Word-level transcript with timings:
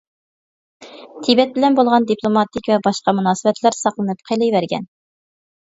تىبەت 1.27 1.53
بىلەن 1.57 1.77
بولغان 1.81 2.07
دىپلوماتىك 2.13 2.71
ۋە 2.71 2.79
باشقا 2.89 3.15
مۇناسىۋەتلەر 3.19 3.79
ساقلىنىپ 3.81 4.25
قېلىۋەرگەن. 4.31 4.93